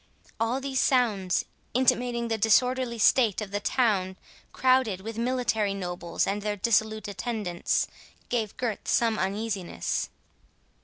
All 0.39 0.59
these 0.59 0.79
sounds, 0.79 1.45
intimating 1.75 2.27
the 2.27 2.35
disorderly 2.39 2.97
state 2.97 3.39
of 3.39 3.51
the 3.51 3.59
town, 3.59 4.17
crowded 4.51 5.01
with 5.01 5.15
military 5.19 5.75
nobles 5.75 6.25
and 6.25 6.41
their 6.41 6.55
dissolute 6.55 7.07
attendants, 7.07 7.85
gave 8.27 8.57
Gurth 8.57 8.87
some 8.87 9.19
uneasiness. 9.19 10.09